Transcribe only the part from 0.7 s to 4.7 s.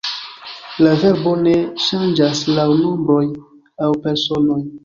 La verbo ne ŝanĝas laŭ nombroj aŭ personoj.